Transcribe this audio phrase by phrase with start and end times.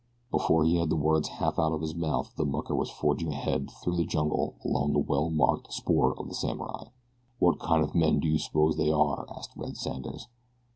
[0.31, 3.69] Before he had the words half out of his mouth the mucker was forging ahead
[3.69, 6.85] through the jungle along the well marked spoor of the samurai.
[7.39, 10.27] "Wot kind of men do you suppose they are?" asked Red Sanders.